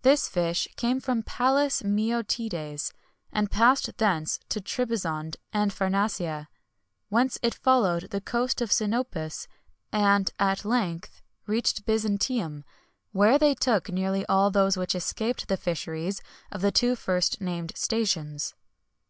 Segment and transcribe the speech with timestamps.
[0.00, 2.94] This fish came from Palus Meotides,
[3.30, 6.48] and passed thence to Trebizond and Pharnacia,
[7.10, 9.46] whence it followed the coast of Sinopus,
[9.92, 12.64] and, at length, reached Byzantium,
[13.12, 17.76] where they took nearly all those which escaped the fisheries of the two first named
[17.76, 18.54] stations.